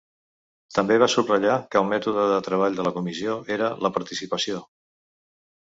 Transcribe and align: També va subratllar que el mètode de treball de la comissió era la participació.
També 0.77 0.95
va 1.03 1.09
subratllar 1.15 1.57
que 1.75 1.79
el 1.83 1.91
mètode 1.91 2.25
de 2.33 2.41
treball 2.49 2.79
de 2.81 2.87
la 2.89 2.95
comissió 2.97 3.37
era 3.59 3.71
la 3.87 3.95
participació. 4.01 4.67